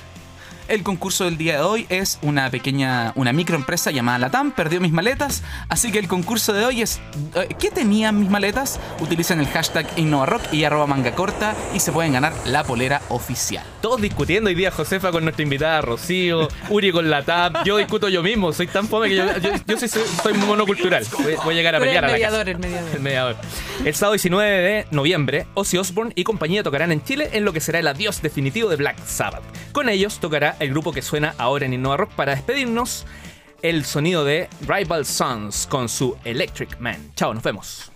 [0.68, 4.92] El concurso del día de hoy es una pequeña, una microempresa llamada Latam, perdió mis
[4.92, 7.00] maletas, así que el concurso de hoy es
[7.36, 8.78] eh, ¿qué tenían mis maletas?
[9.00, 13.64] Utilicen el hashtag InnovaRock y arroba manga corta y se pueden ganar la polera oficial.
[13.82, 18.10] Todos discutiendo hoy día, Josefa con nuestra invitada Rocío, Uri con la TAP, yo discuto
[18.10, 21.06] yo mismo, soy tan fome que yo, yo, yo soy, soy monocultural.
[21.24, 22.44] Voy, voy a llegar a pelear el a la casa.
[22.44, 22.90] mediador, el mediador.
[22.94, 23.36] El mediador.
[23.86, 27.62] El sábado 19 de noviembre, Ozzy Osbourne y compañía tocarán en Chile en lo que
[27.62, 29.44] será el adiós definitivo de Black Sabbath.
[29.72, 33.06] Con ellos tocará el grupo que suena ahora en Innova Rock para despedirnos,
[33.62, 37.12] el sonido de Rival Sons con su Electric Man.
[37.16, 37.92] Chao, nos vemos.